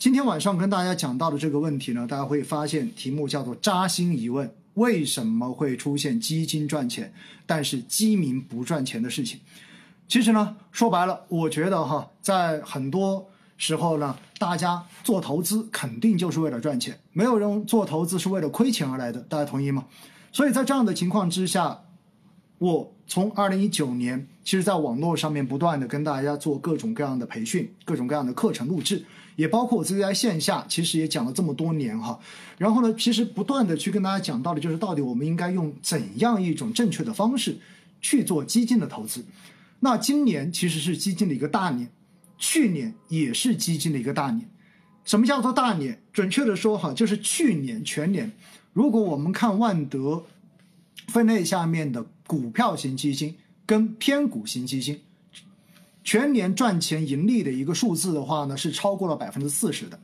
[0.00, 7.12] 今天晚上跟大家讲到的这个问题呢，大家会发现题目叫做“扎心疑问”：为什么会出现基金赚钱，
[7.44, 9.40] 但是基民不赚钱的事情？
[10.08, 13.28] 其实呢，说白了，我觉得哈，在很多
[13.58, 19.84] 时候呢，大家做投资肯定就是为了赚钱，没有人做投资是为了亏钱而来的，大家同意吗？
[20.32, 21.82] 所以在这样的情况之下。
[22.58, 29.04] 我从二零一九年，其实在网络上面不断的跟大家做各种各样的培训，各种各样的课程录制，
[29.36, 32.18] 也包括我自己在线下，其实也讲了这么多年哈。
[32.58, 37.58] 然后呢，其实不断的去跟大家讲到的，就是到底我们应该用怎样一种正确的方式
[38.00, 39.24] 去做基金的投资。
[39.80, 41.88] 那今年其实是基金的一个大年，
[42.38, 44.48] 去年也是基金的一个大年。
[45.04, 46.02] 什么叫做大年？
[46.12, 48.32] 准确的说哈，就是去年全年，
[48.72, 50.24] 如果我们看万德。
[51.08, 53.34] 分类下面的股票型基金
[53.70, 55.00] 跟偏股型基金，
[56.02, 60.00] 全年赚钱盈利的一个数字的话呢，是超过了百分之四十的。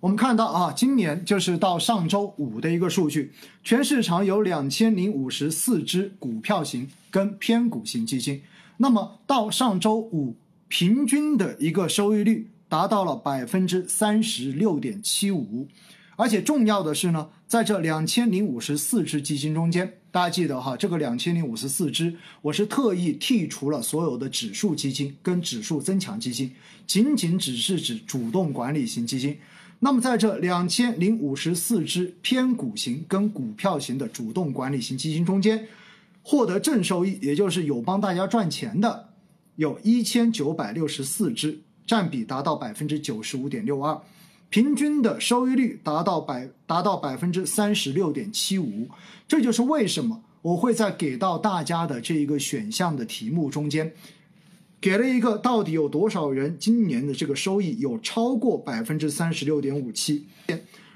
[0.00, 8.40] 我们看到啊，今年就是到上周五的一个数据，全市场有两千零五十四只股票型跟偏股型基金，
[8.78, 10.34] 那么到上周五
[10.68, 15.68] 平均的一个收益率达到了百分之三十六点七五。
[16.16, 26.50] 而且重要的是呢，在这两千零五十四只基金中间，大家记得哈，这个两千零五十四只，我是特意剔除了所有的指数基金跟指数增强基金，
[26.84, 29.38] 仅仅只是指主动管理型基金。
[29.78, 35.68] 那么在这两千零五十四只偏股型跟股票型的主动管理型基金中间，
[36.22, 39.10] 获得正收益，也就是有帮大家赚钱的，
[39.54, 43.96] 有一千九百六十四只，占比达到百分之九十五点六二。
[44.50, 48.88] 平均的收益率达到百达到百分之三十六点七五，
[49.28, 53.92] 这就是为什么我会在给到大家的这一个选项的题目中间，
[54.80, 60.26] 给了一个到底有多少人今年的这个收益有超过百分之三十六点五七，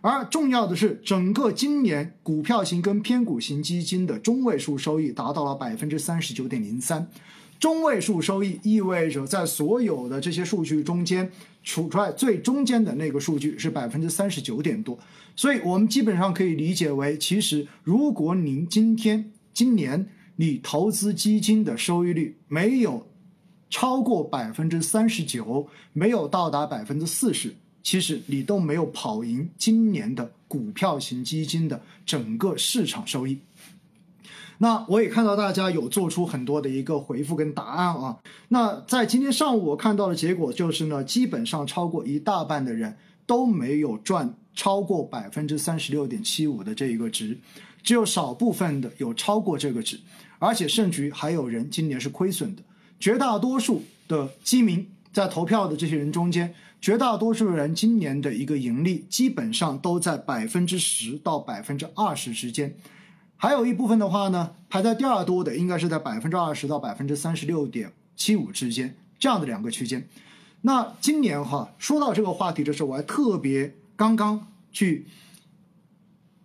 [0.00, 7.08] 而重要的是整个今年股票型跟偏股型基金的中位数收益达到了百分之三十九点零三。
[7.60, 11.30] 中位数收益意味着，在所有的这些数据中间，
[11.62, 14.98] 处出来最中间的那个数据是百分之三十九点多，
[15.36, 23.06] 所以我们基本上可以理解为，其实如果您今天今年你投资基金的收益率没有
[23.68, 33.38] 超过百分之三十九，没有到达百分之四十，其实你都没有跑赢今年的股票型基金的整个市场收益。
[34.62, 38.18] 那我也看到大家有做出很多的一个回复跟答案啊。
[38.48, 42.94] 那在今天上午我看到的结果就是呢，基本上超过一大半的人
[43.24, 47.38] 都没有赚超过百分之三十六点七五的这一个值，
[47.82, 49.98] 只有少部分的有超过这个值，
[50.38, 52.62] 而且甚至于还有人今年是亏损的。
[52.98, 62.74] 绝大多数的基民在投票的这些人中间，绝大多数人今年的一个盈利基本上都在百分之十到百分之二十之间。
[63.42, 70.06] 还有一部分的话呢，排在第二多的应该是在百分之二十到百分之三十六点七五之间这样的两个区间。
[70.60, 75.06] 那今年哈，说到这个话题的时候，我还特别刚刚去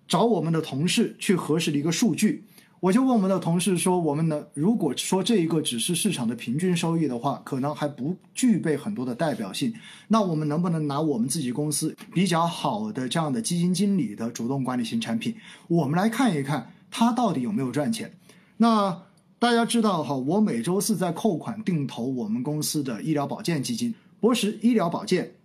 [0.08, 2.46] 找我们的同事去核实了一个数据，
[2.80, 9.74] 我就问我们的同事说，我们呢，如果说这一个只是市场的平均收益的话，可能还不具备很多的代表性。
[10.08, 15.36] 那我们能不能拿我们自己公司比较好的这样的基金经理的主动管理型产品，
[15.68, 16.72] 我们来看一看？
[16.98, 18.10] 它到底有没有赚钱？
[18.56, 19.04] 那
[19.38, 25.36] 大家知道哈，我每周四在扣款定投我们公司的医疗保健基金博时医疗保健。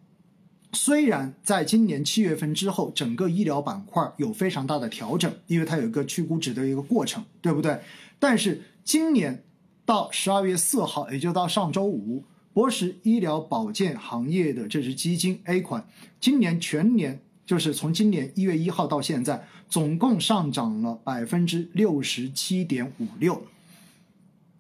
[0.73, 7.81] 虽然在今年七月份之后，整个医疗板块有非常大的调整，因为它有一个去估值的一个过程，对不对？
[8.21, 9.43] 但是今年
[9.85, 12.23] 到十二月四号，也就到上周五，
[12.53, 15.85] 博时医疗保健行业的这支基金 A 款，
[16.21, 19.47] 今年全年就是从今年一月一号到现在。
[19.71, 23.41] 总共上涨了百分之六十七点五六，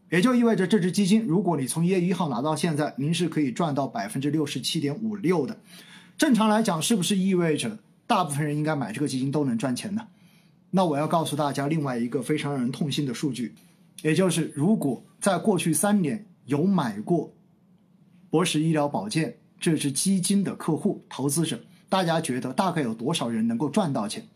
[0.09, 5.59] 也就意味着这支基金，如果你从一月一号拿到现在，您是可以赚到百分之六十七点五六的。
[6.17, 10.07] 正常来讲，是不是意味着大部分人应该买这个基金都能赚钱呢？
[10.71, 13.53] 那我要告诉大家另外一个非常让人痛心的数据，
[14.03, 17.33] 也就是如果在过去三年有买过
[18.31, 21.61] 博时医疗保健这支基金的客户投资者，
[21.91, 24.27] 大家觉得大概有多少人能够赚到钱？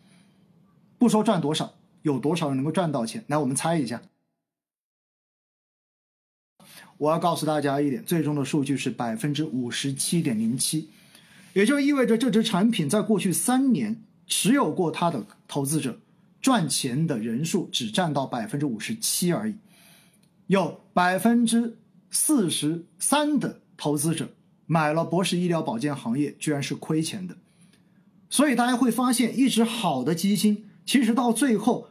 [0.98, 3.24] 不说赚多少，有多少人能够赚到钱？
[3.28, 4.02] 来，我们猜一下。
[6.98, 10.88] 我要告诉大家一点，最终的数据是百分之五十七点零七，
[11.52, 16.00] 也就意味着这只产品在过去三年持有过它的投资者
[16.40, 19.54] 赚钱的人数只占到百分之五十七而已，
[20.48, 21.76] 有百分之
[22.10, 24.30] 四十三的投资者
[24.66, 27.36] 买了博士医疗保健行业居然是亏钱的。
[28.34, 31.86] 所以大家会发现，一只好的基金，其实到最后，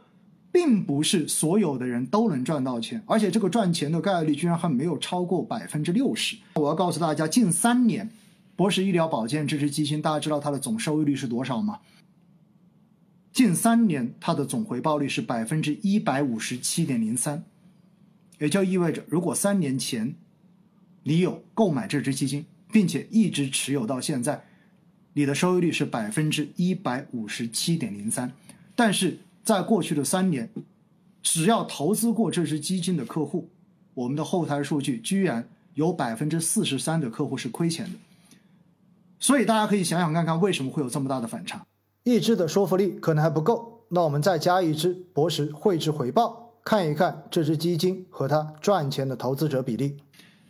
[0.52, 6.36] 并不是所有的人都能赚到钱，而且这个赚钱的概率居然还没有超过百分之六十。
[6.56, 8.10] 我要告诉大家，近三年，
[8.56, 11.78] 博时医疗保健这只基金，大家知道它的总收益率是多少吗？
[13.32, 17.42] 近三年它的总回报率是百分之一百五十七点零三，
[18.38, 20.14] 也就意味着，如果三年前
[21.04, 24.44] 你有购买这只基金，并且一直持有到现在。
[25.16, 28.32] 你的收益率是百分之一百五十七点零三，
[28.74, 30.50] 但是在过去的三年，
[31.22, 33.48] 只要投资过这支基金的客户，
[33.94, 37.92] 我们的后台数据居然有百分之四十三的客户是亏钱的。
[39.20, 41.64] 所以大家可以想想看看，为什么会有这么大的反差？
[42.02, 49.96] 一支的说服力可能还不够，那我们再加一支博时汇智回报，看一看这支基金和它赚钱的投资者比例。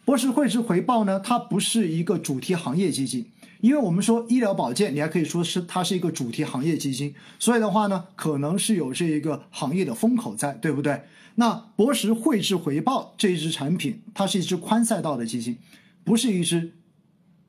[0.07, 3.31] 博时汇智回报呢，它不是一个主题行业基金。
[3.65, 11.01] 因为我们说医疗保健，你还可以说是它是一个主题行业基金，所以的话呢，可能是有这一个行业的风口在，对不对？
[11.37, 15.57] 那博时汇智回报这一支产品，它是一支宽赛道的基金，
[16.05, 16.75] 不是一支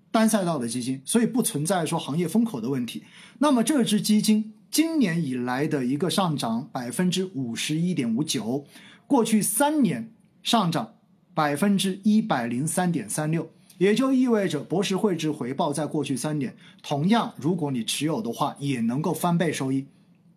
[0.09, 3.03] 单赛道的基金，所以不存在说行业风口的问题。
[3.39, 8.63] 那么这支基金今年以来的一个上涨百分之五十一点五九，
[9.05, 10.93] 过去三年上涨
[11.33, 13.51] 百分之一百零三点三六。
[13.77, 19.85] 也就意味着博时汇智回报在过去三年，同样如果你持有的话，也能够翻倍收益，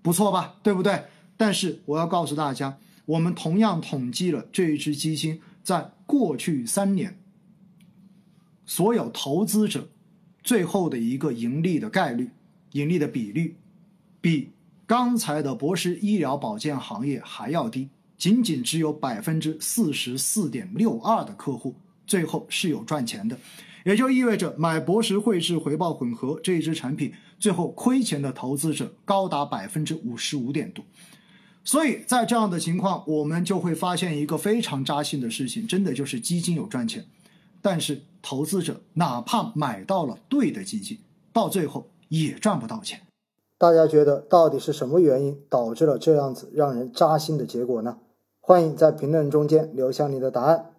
[0.03, 0.57] 不错吧？
[0.63, 1.05] 对不对？
[1.37, 7.17] 但是我要告诉大家，我们同样统计了这一只基金在过去三年
[8.67, 9.89] 所有投资者
[10.43, 12.31] 最后的一个盈利的概率、
[12.73, 13.57] 盈利的比率，
[14.21, 14.51] 比
[14.87, 21.77] 刚才的博时医疗保健行业还要低，仅仅只有百分之四十四点六二的客户。
[22.09, 23.39] 最后是有赚钱的，
[23.85, 30.85] 也就意味着买博时汇智回报混合这一支产品，最后亏钱的投资者高达百分之五十五点多。
[31.63, 37.05] 所以在这样的情况，我们就会发现一个非常扎心的事情，真的就是基金有赚钱，
[37.61, 40.99] 但是投资者哪怕买到了对的基金，
[41.31, 43.03] 到最后也赚不到钱。
[43.59, 47.99] 大家觉得到底是什么原因导致了这样子让人扎心的结果呢？
[48.41, 50.71] 欢迎在评论中间留下你的答案。